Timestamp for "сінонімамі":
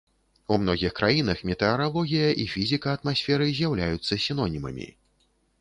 4.25-4.91